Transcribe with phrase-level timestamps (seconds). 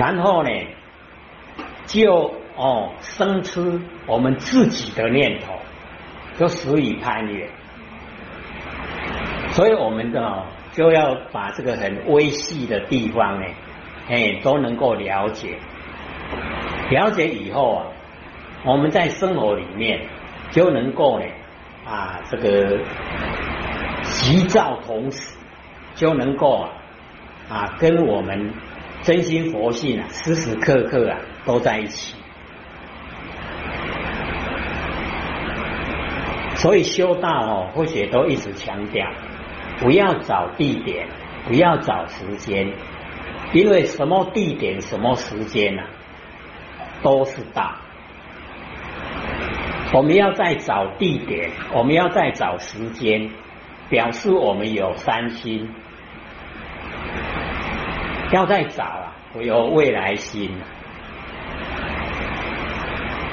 [0.00, 0.50] 然后呢，
[1.84, 5.52] 就哦生出我们自己的念头，
[6.38, 7.50] 就死于攀缘。
[9.50, 13.46] 所以我们的就要把这个很微细的地方呢，
[14.08, 15.58] 哎，都能够了解。
[16.88, 17.84] 了解以后啊，
[18.64, 20.08] 我们在生活里面
[20.50, 21.26] 就能够呢，
[21.86, 22.78] 啊，这个
[24.02, 25.36] 急躁同时，
[25.94, 26.70] 就能够啊，
[27.50, 28.50] 啊，跟我们
[29.02, 32.16] 真心佛性啊，时时刻刻啊都在一起。
[36.56, 39.10] 所以修道哦，或许都一直强调。
[39.78, 41.08] 不要找地点，
[41.46, 42.70] 不要找时间，
[43.54, 45.82] 因为什么地点、什么时间呢，
[47.02, 47.76] 都是道。
[49.94, 53.30] 我们要再找地点，我们要再找时间，
[53.88, 55.70] 表示我们有三心。
[58.32, 60.50] 要再找啊，有未来心。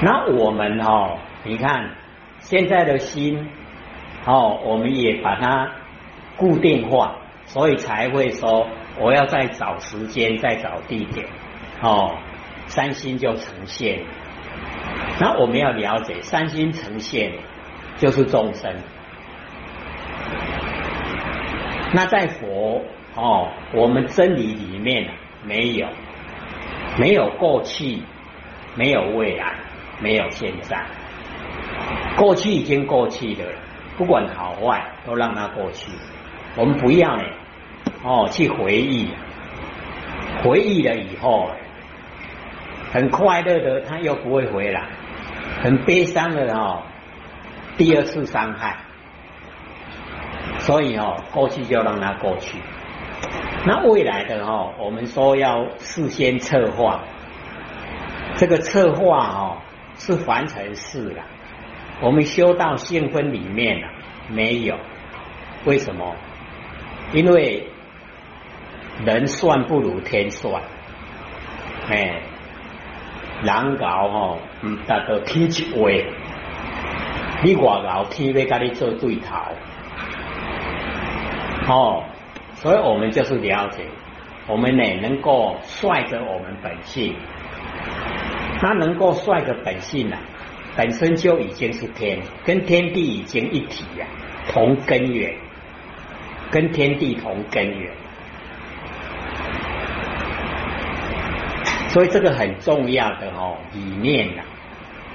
[0.02, 1.92] 那我们哦，你看
[2.40, 3.50] 现在的心
[4.26, 5.72] 哦，我们也把它。
[6.40, 8.68] 固定化，所以才会说
[9.00, 11.26] 我要再找时间，再找地点，
[11.82, 12.16] 哦，
[12.68, 14.06] 三心就呈现。
[15.20, 17.32] 那我们要了解，三心呈现
[17.96, 18.72] 就是众生。
[21.94, 22.57] 那在佛
[23.18, 25.10] 哦，我们真理里面
[25.44, 25.88] 没有，
[27.00, 28.00] 没有过去，
[28.76, 29.56] 没有未来，
[30.00, 30.86] 没有现在。
[32.16, 33.44] 过去已经过去了，
[33.98, 35.92] 不管好坏，都让它过去。
[36.56, 37.24] 我们不要呢，
[38.04, 39.10] 哦，去回忆，
[40.44, 41.50] 回忆了以后，
[42.94, 44.84] 很快乐的，他又不会回来；
[45.64, 46.84] 很悲伤的哦，
[47.78, 48.78] 第二次伤害。
[50.60, 52.60] 所以哦，过去就让它过去。
[53.66, 57.02] 那未来的哦，我们说要事先策划，
[58.36, 59.58] 这个策划哦
[59.96, 61.24] 是凡尘事了。
[62.02, 63.88] 我们修道性分里面了
[64.30, 64.78] 没有，
[65.66, 66.16] 为什么？
[67.14, 67.68] 因为
[69.06, 70.62] 人算不如天算，
[71.90, 72.22] 哎，
[73.42, 75.90] 人搞哦唔达到天一话，
[77.44, 79.36] 你我搞天要跟你做对头，
[81.68, 82.04] 哦，
[82.58, 83.86] 所以我们就是了解，
[84.48, 87.16] 我们呢能够率着我们本性，
[88.62, 90.18] 那能够率着本性呢，
[90.76, 94.06] 本身就已经是天，跟天地已经一体呀，
[94.52, 95.36] 同根源。
[96.50, 97.92] 跟天地同根源，
[101.90, 104.44] 所以这个很重要的哦理念呐。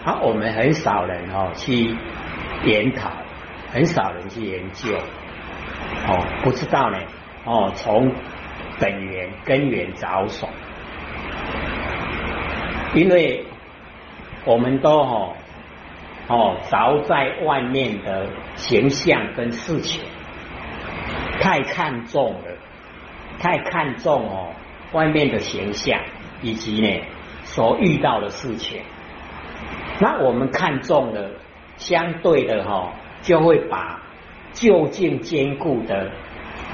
[0.05, 1.97] 啊，我们很少人哦去
[2.65, 3.11] 研讨，
[3.73, 4.95] 很少人去研究，
[6.07, 6.99] 哦，不知道呢，
[7.45, 8.13] 哦，从
[8.79, 10.49] 本源根源着手，
[12.95, 13.45] 因为
[14.45, 15.35] 我们都哦
[16.29, 20.03] 哦着在外面的形象跟事情。
[21.41, 22.57] 太看重了，
[23.41, 24.53] 太看重哦，
[24.93, 26.01] 外面的形象
[26.41, 27.03] 以及呢
[27.43, 28.81] 所遇到的事情，
[29.99, 31.31] 那我们看重了，
[31.77, 32.93] 相对的哈，
[33.23, 34.01] 就会把
[34.53, 36.13] 就近坚固的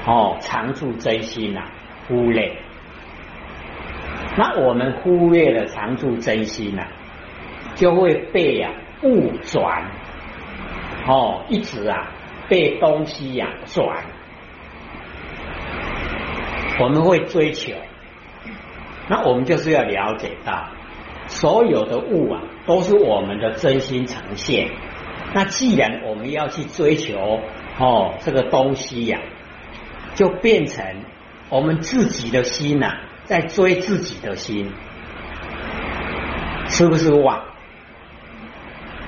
[0.05, 1.61] 哦常住真心呐
[2.07, 2.57] 忽略。
[4.37, 6.83] 那我们忽略了常住真心呐，
[7.75, 8.69] 就会被呀
[9.03, 9.83] 误转
[11.07, 12.11] 哦，一直啊
[12.47, 14.05] 被东西呀转。
[16.79, 17.73] 我们会追求，
[19.09, 20.69] 那我们就是要了解到，
[21.27, 24.69] 所有的物啊，都是我们的真心呈现。
[25.33, 27.41] 那既然我们要去追求
[27.77, 29.19] 哦，这个东西呀，
[30.19, 30.85] 就变成
[31.47, 32.91] 我们自己的心呐，
[33.23, 34.69] 在追自己的心，
[36.67, 37.41] 是不是妄？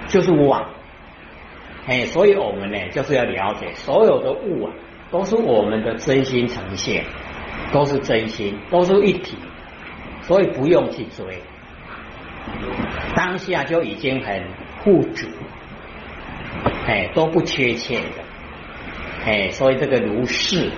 [0.08, 0.70] 就是妄。
[1.86, 4.74] 哎，所以我们呢，就是要了解，所有的物啊，
[5.12, 7.04] 都是我们的真心呈现。
[7.74, 9.38] 都是真心，都是一体，
[10.22, 11.41] 所以不用去追，
[13.16, 14.44] 当下就已经很
[14.84, 15.28] 富足，
[16.88, 18.24] 哎，都不缺欠的，
[19.26, 20.72] 哎，所以这个如是，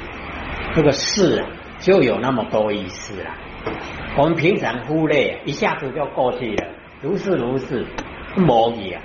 [0.74, 1.48] 这个事啊，
[1.80, 3.30] 就有那么多意思了。
[4.18, 6.68] 我们平常忽略，一下子就过去了，
[7.02, 7.86] 如是如是，
[8.36, 9.02] 模一样。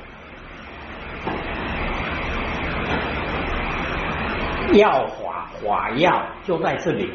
[4.74, 7.10] 药法法药就在这里。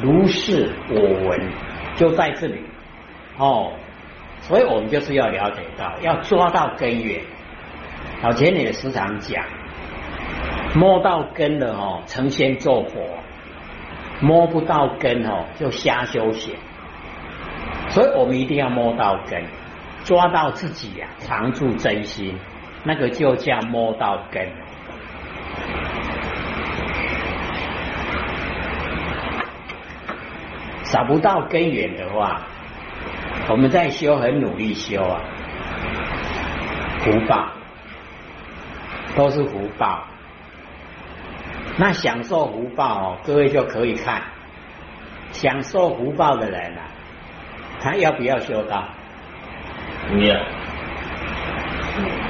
[0.00, 1.50] 如是我闻，
[1.96, 2.62] 就在这里
[3.36, 3.72] 哦，
[4.40, 7.20] 所以我们就是要了解到，要抓到根源。
[8.22, 9.44] 老前也时常讲，
[10.76, 13.00] 摸到根的哦，成仙做佛；
[14.20, 16.54] 摸不到根哦，就瞎修行。
[17.88, 19.42] 所以我们一定要摸到根，
[20.04, 22.38] 抓到自己呀，常住真心，
[22.84, 24.46] 那个就叫摸到根。
[30.84, 32.40] 找不到根源的话，
[33.48, 35.20] 我们在修很努力修啊，
[37.00, 37.48] 福报
[39.14, 40.04] 都是福报。
[41.78, 44.20] 那享受福报哦，各位就可以看，
[45.30, 46.90] 享受福报的人啊，
[47.80, 48.88] 他要不要修道？
[50.08, 50.36] 不要。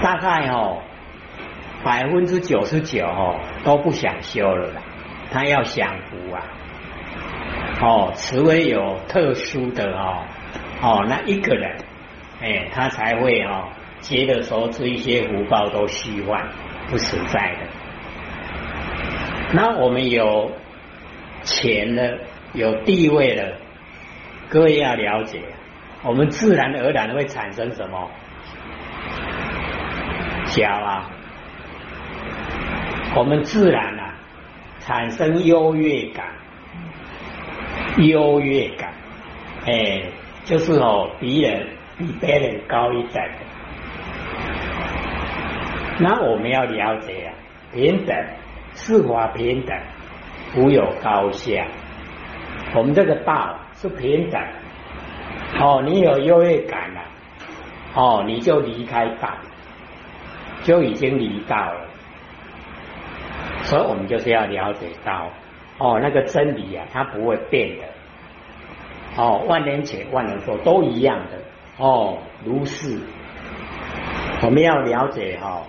[0.03, 0.83] 大概哦，
[1.83, 4.83] 百分之九十九哦都不想修了啦，
[5.33, 6.43] 他要享福啊。
[7.81, 10.25] 哦，除非有特殊的哦，
[10.83, 11.77] 哦，那一个人，
[12.43, 13.69] 哎，他才会哦，
[14.01, 16.49] 觉得说这一些福报都虚幻、
[16.91, 17.78] 不实在的。
[19.53, 20.53] 那我们有
[21.43, 22.19] 钱了，
[22.53, 23.57] 有地位了，
[24.51, 25.41] 各位要了解，
[26.05, 28.11] 我们自然而然会产生什么？
[30.47, 31.03] 骄傲。
[33.15, 34.15] 我们自然啊，
[34.81, 36.27] 产生优越感。
[37.97, 38.93] 优越感，
[39.67, 40.03] 哎，
[40.45, 41.67] 就是哦，比人
[41.97, 43.23] 比别人高一等。
[45.99, 47.35] 那我们要了解啊，
[47.73, 48.17] 平等，
[48.81, 49.77] 是法平等，
[50.57, 51.67] 无有高下。
[52.75, 54.41] 我们这个道是平等。
[55.61, 57.01] 哦，你有优越感了，
[57.95, 59.31] 哦，你就离开道，
[60.63, 61.87] 就已经离道了。
[63.63, 65.29] 所以我们就是要了解到。
[65.79, 67.85] 哦，那个真理啊，它不会变的。
[69.17, 71.39] 哦，万年前、万年后都一样的。
[71.79, 72.99] 哦，如是。
[74.43, 75.63] 我们要了解哈，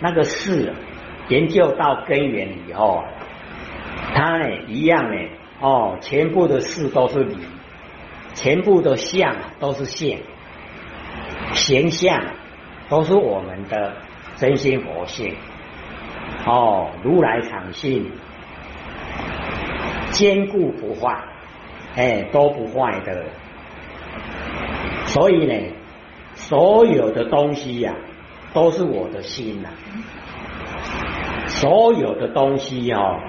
[0.00, 0.72] 那个事
[1.32, 3.02] 研究到根源以后，
[4.14, 5.16] 它呢一样呢。
[5.60, 7.38] 哦，全部的事都是理，
[8.34, 10.18] 全部的相都是现，
[11.52, 12.20] 形象
[12.90, 13.94] 都是我们的
[14.34, 15.36] 真心佛性。
[16.44, 18.10] 哦，如来常性。
[20.10, 21.16] 坚固不坏，
[21.94, 23.24] 哎，都不坏的。
[25.06, 25.54] 所以呢，
[26.34, 27.94] 所有的东西呀，
[28.52, 29.70] 都是我的心呐。
[31.62, 33.20] 所有的东西哦，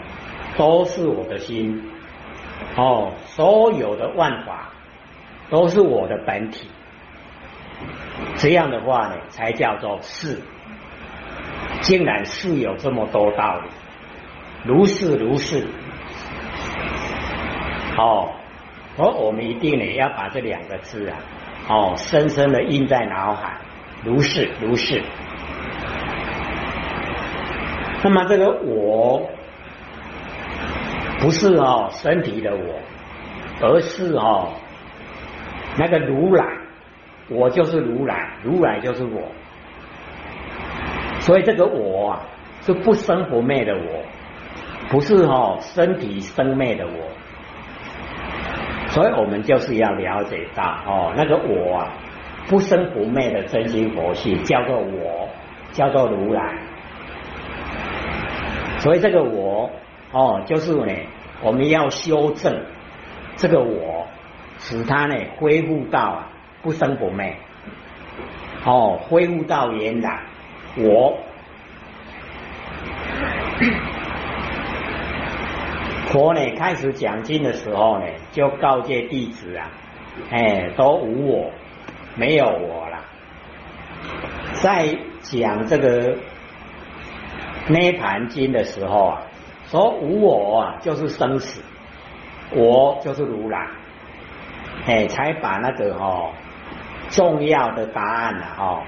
[0.57, 1.83] 都是我的心。
[2.75, 4.71] 哦，所有的万法
[5.51, 6.67] 都是我的本体。
[8.37, 10.41] 这样的话呢，才叫做是。
[11.81, 13.69] 竟然是有这么多道理，
[14.65, 15.67] 如是如是。
[17.95, 18.31] 哦，
[18.97, 21.19] 而我们一定呢要把这两个字啊，
[21.69, 23.59] 哦，深深的印在脑海，
[24.03, 25.03] 如是如是。
[28.03, 29.29] 那么这个我
[31.19, 32.75] 不是哦身体的我，
[33.61, 34.49] 而是哦
[35.77, 36.45] 那个如来，
[37.29, 39.21] 我就是如来，如来就是我。
[41.19, 42.19] 所以这个我啊
[42.61, 44.03] 是不生不灭的我，
[44.89, 46.91] 不是哦身体生灭的我。
[48.89, 51.93] 所以我们就是要了解到哦，那个我啊，
[52.49, 55.29] 不生不灭的真心佛性叫做我，
[55.71, 56.62] 叫做如来。
[58.83, 59.69] 所以这个我
[60.11, 60.93] 哦，就是呢，
[61.41, 62.65] 我们要修正
[63.37, 64.07] 这个我，
[64.59, 66.29] 使它呢恢复到啊
[66.61, 67.37] 不生不灭，
[68.65, 70.23] 哦，恢复到原来
[70.75, 71.17] 我。
[76.07, 79.71] 佛呢开始讲经的时候呢，就告诫弟子啊，
[80.29, 81.51] 哎，都无我，
[82.17, 82.99] 没有我了。
[84.61, 86.15] 在讲这个
[87.67, 89.21] 《涅盘经》的时候啊，
[89.67, 91.61] 说无我啊，就是生死，
[92.51, 93.67] 我就是如来，
[94.85, 96.31] 哎，才把那个哦
[97.09, 98.81] 重要的答案啊，哦，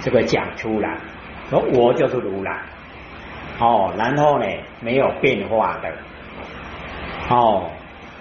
[0.00, 0.96] 这个讲出来，
[1.50, 2.62] 说我就是如来，
[3.60, 4.46] 哦，然后呢，
[4.80, 5.92] 没有变化的。
[7.28, 7.70] 哦，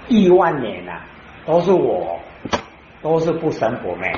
[0.10, 1.02] 亿万年呐，
[1.46, 2.20] 都是我，
[3.02, 4.14] 都是不生不灭，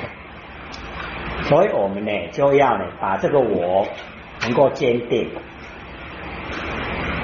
[1.42, 3.86] 所以我们呢就要呢把这个我
[4.42, 5.30] 能够坚定。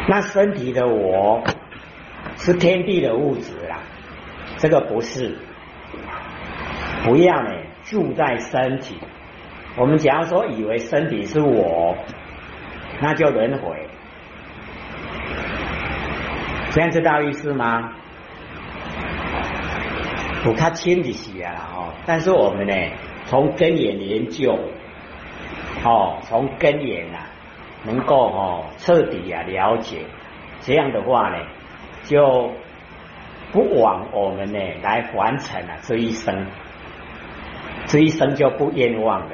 [0.09, 1.43] 那身体的我
[2.37, 3.79] 是天地的物质啦，
[4.59, 5.39] 这个不是，
[7.05, 7.51] 不要呢
[7.85, 8.99] 住在身体。
[9.77, 11.97] 我们假如说以为身体是我，
[13.01, 13.89] 那就轮回。
[16.71, 17.93] 这样知道意思吗？
[20.43, 22.75] 不看清的些啊，哦，但是我们呢，
[23.27, 24.59] 从根源研究，
[25.85, 27.29] 哦，从根源啊，
[27.85, 30.05] 能够哦彻底啊了解，
[30.61, 31.39] 这样的话呢，
[32.05, 32.53] 就
[33.53, 36.47] 不枉我们呢来完成了这一生，
[37.87, 39.31] 这一生就不冤枉了。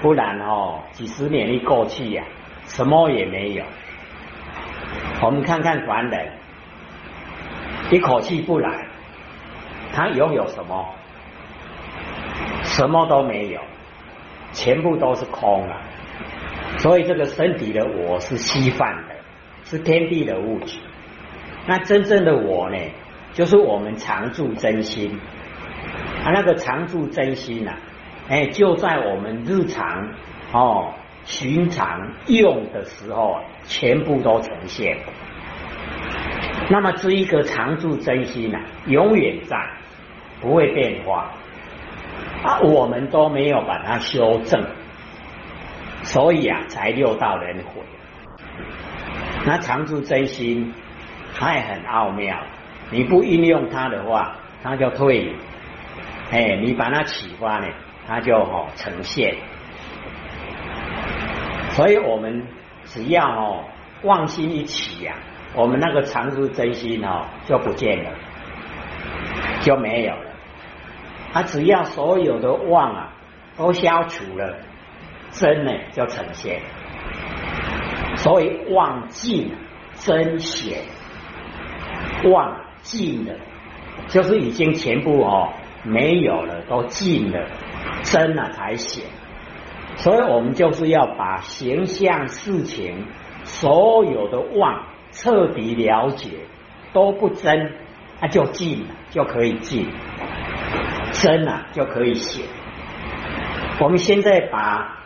[0.00, 2.24] 不然哦，几十年一过去呀，
[2.64, 3.64] 什么也没有。
[5.22, 6.32] 我们看看凡人，
[7.90, 8.86] 一口气不来，
[9.92, 10.94] 他拥有什么？
[12.62, 13.60] 什么都没有，
[14.52, 15.76] 全部都是空了。
[16.80, 19.14] 所以这个身体的我是虚幻的，
[19.64, 20.78] 是天地的物质。
[21.66, 22.76] 那真正的我呢，
[23.34, 25.18] 就是我们常住真心。
[26.24, 27.72] 啊，那个常住真心呐，
[28.28, 30.08] 哎，就在我们日常
[30.52, 30.94] 哦、
[31.24, 34.98] 寻常用的时候，全部都呈现。
[36.70, 39.56] 那么这一个常住真心呐，永远在，
[40.40, 41.30] 不会变化。
[42.42, 44.64] 啊，我们都没有把它修正，
[46.02, 47.82] 所以啊，才六道轮回。
[49.44, 50.74] 那常住真心，
[51.34, 52.36] 它也很奥妙。
[52.90, 55.32] 你不运用它的话，它就退；
[56.30, 57.68] 哎，你把它启发呢，
[58.06, 59.36] 它就哦呈现。
[61.70, 62.44] 所以我们
[62.84, 63.64] 只要哦
[64.02, 65.14] 妄心一起呀，
[65.54, 68.10] 我们那个常住真心哦就不见了，
[69.60, 70.30] 就没有了。
[71.32, 73.12] 他只要所有的妄啊
[73.56, 74.56] 都消除了，
[75.30, 76.60] 真呢就呈现。
[78.16, 79.52] 所以妄尽
[79.94, 80.82] 真显，
[82.30, 83.34] 妄尽了，
[84.08, 85.52] 就是已经全部哦
[85.84, 87.46] 没有了，都尽了，
[88.02, 89.04] 真了才显。
[89.96, 93.06] 所以我们就是要把形象事情
[93.44, 96.28] 所有的妄彻底了解，
[96.92, 97.72] 都不真，
[98.20, 99.88] 那就尽了，就可以尽。
[101.12, 102.44] 真了就可以写。
[103.80, 104.99] 我们现在把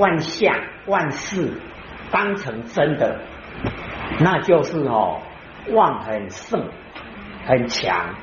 [0.00, 1.52] 万象万事
[2.10, 3.20] 当成真的，
[4.18, 5.20] 那就是哦
[5.72, 6.68] 妄很盛
[7.46, 8.14] 很强，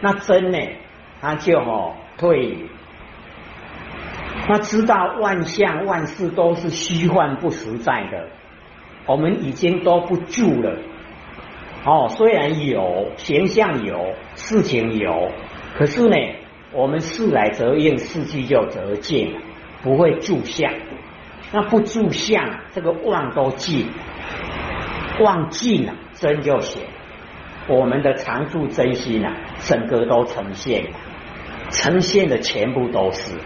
[0.00, 0.58] 那真呢
[1.20, 2.56] 他就哦退。
[4.48, 8.28] 那知道万象万事都是虚幻不实在的，
[9.06, 10.78] 我们已经都不住了。
[11.84, 15.32] 哦，虽然有形象有事情有，
[15.76, 16.16] 可是呢？
[16.70, 19.32] 我们事来则应，事去就则见，
[19.82, 20.70] 不会住相。
[21.52, 23.88] 那不住相，这个妄都尽，
[25.20, 26.82] 妄尽了，真就显。
[27.66, 30.90] 我们的常住真心啊，整个都呈现了，
[31.70, 33.36] 呈现的全部都是。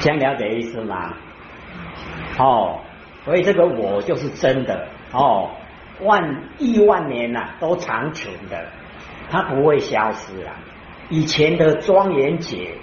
[0.00, 1.14] 这样了解意思吗？
[2.38, 2.80] 哦，
[3.24, 5.50] 所以这个我就是真的哦，
[6.00, 8.68] 万亿万年呐，都长存的。
[9.30, 10.56] 它不会消失啊！
[11.10, 12.78] 以前的庄严节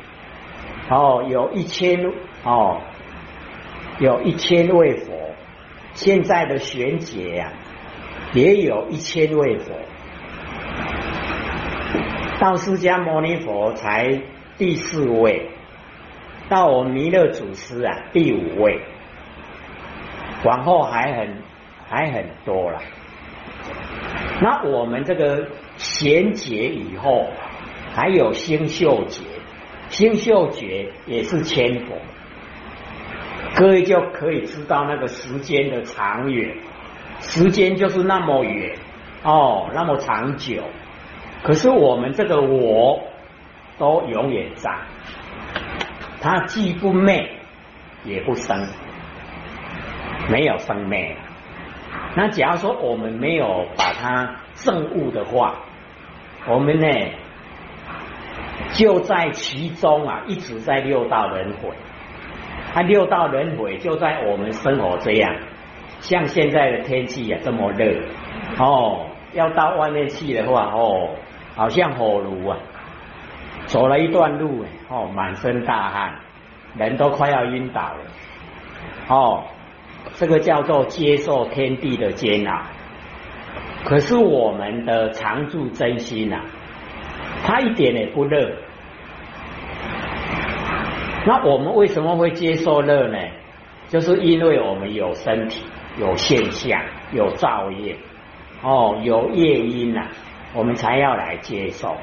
[0.90, 2.12] 哦，有一千
[2.44, 2.82] 哦，
[4.00, 5.14] 有一千位佛；
[5.94, 7.52] 现在的玄节呀，
[8.34, 9.74] 也有一千位佛。
[12.40, 14.22] 到释迦牟尼佛才
[14.58, 15.50] 第四位，
[16.50, 18.80] 到我弥勒祖师啊第五位，
[20.44, 21.42] 往后还很
[21.88, 22.80] 还很多了。
[24.42, 25.48] 那我们这个。
[25.78, 27.28] 贤劫以后，
[27.94, 29.26] 还有星宿劫，
[29.96, 31.96] 星宿劫也是千佛，
[33.56, 36.54] 各位就可以知道那个时间的长远，
[37.22, 38.76] 时间就是那么远。
[39.24, 40.62] 哦，那么长久。
[41.44, 43.08] 可是我们这个我
[43.78, 44.70] 都永远在，
[46.20, 47.30] 它既不灭
[48.04, 48.68] 也不生，
[50.30, 51.16] 没有生灭。
[52.18, 55.56] 那假如说我们没有把它证悟的话，
[56.50, 56.88] 我们呢
[58.74, 61.70] 就在其中啊，一直在六道轮回。
[62.74, 65.36] 啊，六道轮回就在我们生活这样，
[66.02, 68.02] 像现在的天气啊这么热
[68.58, 71.10] 哦，要到外面去的话哦，
[71.56, 72.58] 好像火炉啊，
[73.66, 76.16] 走了一段路哦，满身大汗，
[76.78, 78.00] 人都快要晕倒了
[79.08, 79.44] 哦。
[80.18, 82.62] 这个叫做接受天地的煎熬，
[83.86, 86.42] 可是我们的常住真心呐，
[87.46, 88.52] 它一点也不热。
[91.26, 93.18] 那我们为什么会接受热呢？
[93.88, 95.64] 就是因为我们有身体、
[96.00, 97.96] 有现象、有造业，
[98.64, 100.08] 哦，有业因呐，
[100.56, 101.96] 我们才要来接受。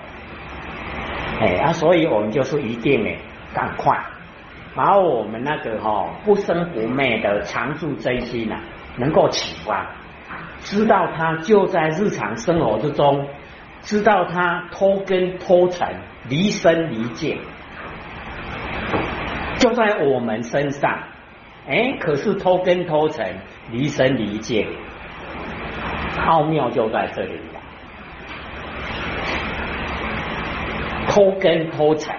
[1.40, 3.10] 哎啊，所以我们就是一定呢，
[3.52, 3.98] 赶快。
[4.74, 8.56] 把我们那个哈不生不灭的常住真心呐，
[8.96, 9.86] 能够启发，
[10.60, 13.28] 知道它就在日常生活之中，
[13.82, 15.96] 知道他脱根脱尘
[16.28, 17.38] 离身离界，
[19.58, 21.02] 就在我们身上。
[21.68, 23.36] 哎，可是脱根脱尘
[23.70, 24.66] 离身离界，
[26.26, 27.60] 奥妙就在这里了，
[31.08, 32.16] 脱根脱尘，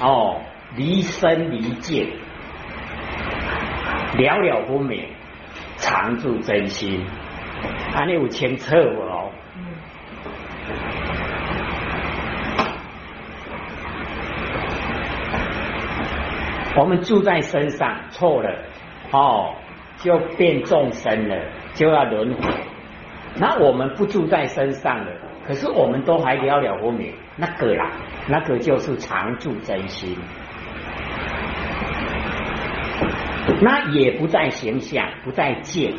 [0.00, 0.40] 哦，
[0.76, 2.06] 离身离界，
[4.14, 5.08] 了了分明，
[5.76, 7.04] 常住真心，
[7.92, 9.17] 安尼有清楚哦。
[16.78, 18.54] 我们住在身上错了
[19.10, 19.52] 哦，
[19.98, 21.36] 就变众生了，
[21.74, 22.40] 就要轮回。
[23.34, 25.10] 那我们不住在身上了，
[25.44, 27.90] 可是我们都还了了无明，那个啦，
[28.28, 30.16] 那个就是常住真心，
[33.60, 35.92] 那也不在形象，不在见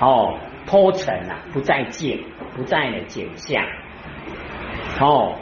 [0.00, 2.18] 哦，脱尘啊，不在见，
[2.54, 3.64] 不在的景象
[5.00, 5.36] 哦，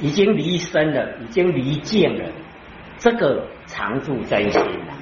[0.00, 2.24] 已经离身了，已经离见了。
[3.02, 4.92] 这个常住真心的，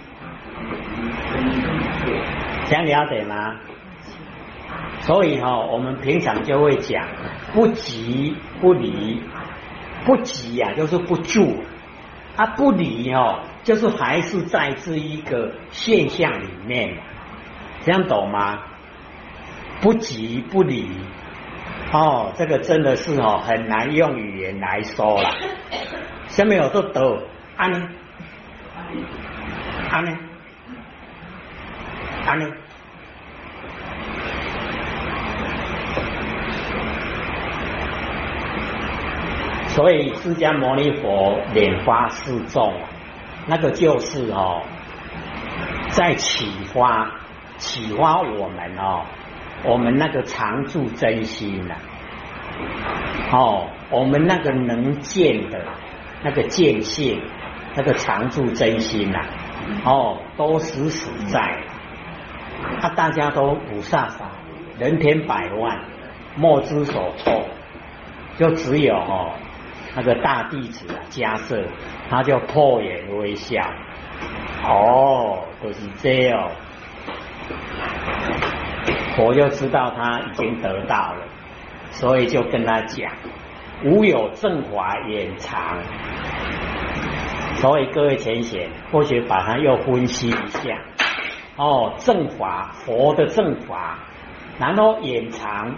[2.64, 3.57] 想了解吗？
[5.00, 7.07] 所以哈，我们平常就会讲
[7.52, 9.23] 不急不离，
[10.07, 11.62] 不急呀就是不住，
[12.37, 16.97] 啊不离哦就是还是在这一个现象里面，
[17.83, 18.61] 这样懂吗？
[19.83, 20.88] 不急不离，
[21.92, 25.28] 哦，这个真的是哦很难用语言来说了，
[26.28, 27.19] 下面有个都。
[27.61, 27.88] 安呢？
[29.90, 30.17] 安呢？
[32.25, 32.47] 安呢？
[39.69, 42.73] 所以释迦牟尼佛莲花示众，
[43.47, 44.62] 那个就是哦，
[45.90, 47.11] 在启发
[47.59, 49.05] 启发我们哦，
[49.64, 51.75] 我们那个常住真心呐，
[53.33, 55.62] 哦，我们那个能见的
[56.23, 57.23] 那个见性。
[57.74, 59.20] 那个常住真心呐，
[59.84, 61.40] 哦，都实实在。
[62.82, 64.32] 啊，大家都菩萨法，
[64.78, 65.80] 人天百万，
[66.36, 67.44] 莫知所措，
[68.36, 69.32] 就只有哦
[69.96, 71.64] 那个大弟子啊，迦舍，
[72.10, 73.62] 他就破颜微笑。
[74.62, 76.50] 哦，就是这样，
[79.18, 81.26] 我就知道他已经得到了，
[81.92, 83.11] 所以就跟他讲，
[83.85, 85.78] 无有正法掩藏。
[87.61, 90.81] 所以各位浅显，或许把它又分析一下。
[91.57, 93.99] 哦，正法，佛的正法，
[94.59, 95.75] 然后隐藏，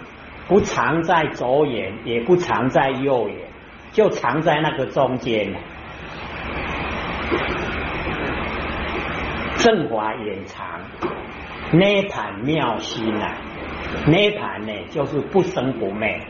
[0.46, 3.36] 不藏在左眼，也不藏在右眼，
[3.90, 5.52] 就藏在那个中间。
[9.56, 10.64] 正法隐藏，
[11.72, 13.36] 涅盘妙心啊！
[14.06, 16.20] 涅盘呢，就是不生不灭，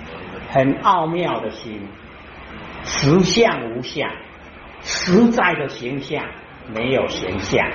[0.49, 1.87] 很奥妙的心，
[2.85, 4.11] 实相无相。
[4.83, 6.25] 实在的形象
[6.75, 7.66] 没有形象。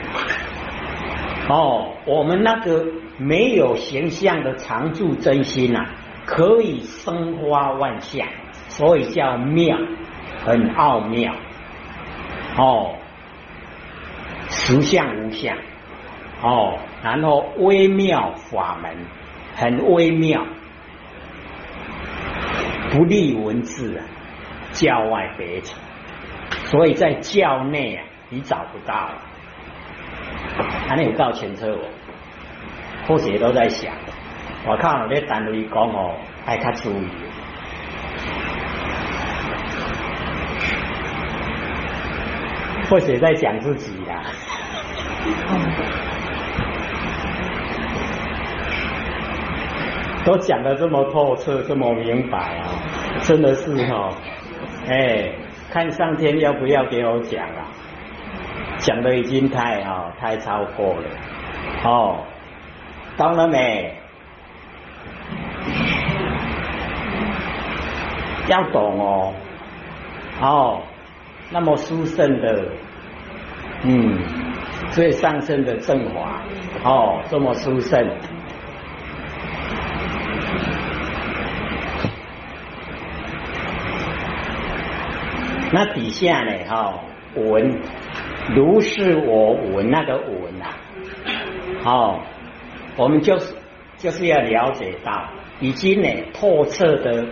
[1.49, 2.85] 哦，我们那个
[3.17, 5.85] 没有形象的常住真心呐，
[6.25, 8.27] 可以生花万象，
[8.67, 9.77] 所以叫妙，
[10.43, 11.33] 很奥妙。
[12.57, 12.95] 哦，
[14.49, 15.57] 实相无相。
[16.41, 18.97] 哦，然后微妙法门
[19.55, 20.45] 很微妙，
[22.91, 24.03] 不立文字啊，
[24.73, 25.79] 教外别成。
[26.69, 29.09] 所以在教内啊，你找不到。
[30.87, 31.79] 还有告前车我，
[33.07, 33.93] 或许都在想，
[34.65, 36.13] 我靠，你单位讲哦，
[36.45, 37.07] 爱较注意。
[42.89, 44.21] 或许在讲自己呀。
[50.25, 52.67] 都讲的这么透彻，这么明白啊，
[53.21, 54.09] 真的是哈，
[54.89, 55.46] 哎。
[55.71, 57.67] 看上天要不要给我讲啊？
[58.79, 61.09] 讲的已经太哦太超过了
[61.83, 62.19] 哦，
[63.17, 63.91] 懂了没？
[68.47, 69.33] 要懂哦
[70.39, 70.81] 哦，
[71.49, 72.69] 那么殊胜的
[73.83, 74.19] 嗯
[74.91, 76.43] 最上升的正法
[76.83, 78.07] 哦，这么殊胜。
[85.71, 86.51] 那底下呢？
[86.69, 86.99] 哈，
[87.35, 87.81] 闻
[88.55, 90.65] 如是我闻那个闻呐，
[91.83, 92.19] 哦，
[92.95, 93.53] 我们就是
[93.97, 97.27] 就是要了解到，已经呢透彻的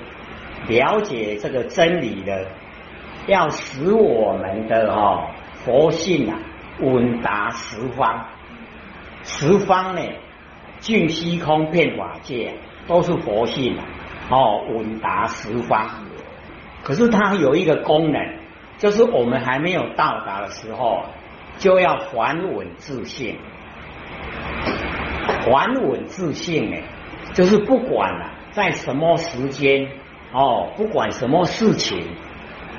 [0.67, 2.45] 了解这个真理的，
[3.27, 5.29] 要使我们的哈
[5.63, 6.37] 佛性啊
[6.81, 8.25] 稳达十方，
[9.23, 10.01] 十方呢
[10.79, 12.53] 尽虚空遍法界
[12.85, 13.85] 都是佛性啊，
[14.29, 15.89] 哦稳达十方。
[16.85, 18.21] 可是它有一个功能，
[18.77, 21.03] 就是我们还没有到达的时候，
[21.57, 23.39] 就要还稳自信。
[25.43, 26.77] 还稳自信呢，
[27.33, 29.87] 就是不管了，在什么时间
[30.31, 32.07] 哦，不管什么事情，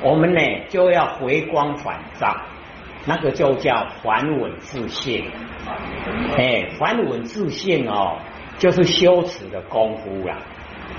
[0.03, 2.37] 我们呢就要回光返照，
[3.07, 5.29] 那个就叫还稳自信。
[6.37, 8.19] 哎，还稳自信哦，
[8.59, 10.39] 就是修持的功夫啦。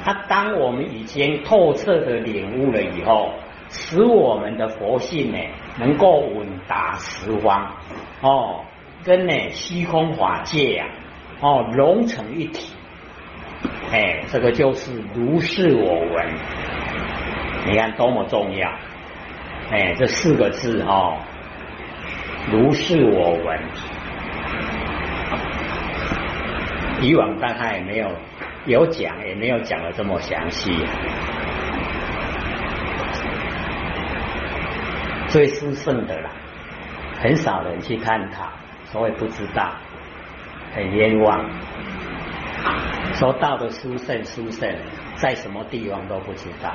[0.04, 3.34] 他当我们已经透彻的领悟了以后，
[3.70, 5.38] 使我们的佛性呢
[5.78, 7.76] 能够稳达十方
[8.22, 8.64] 哦，
[9.04, 10.86] 跟呢虚空法界呀
[11.42, 12.74] 哦融成一体。
[13.92, 16.28] 哎，这个就是如是我闻，
[17.66, 18.70] 你看多么重要！
[19.72, 21.18] 哎，这四个字哦，
[22.52, 23.60] 如是我闻。
[27.02, 28.10] 以往大概没有
[28.68, 30.72] 有讲，也没有讲的这么详细。
[35.30, 36.30] 最殊胜的啦，
[37.22, 38.50] 很少人去探讨，
[38.86, 39.72] 所以不知道，
[40.76, 41.50] 很冤枉。
[43.14, 44.70] 说到的殊胜，殊胜
[45.16, 46.74] 在什么地方都不知道。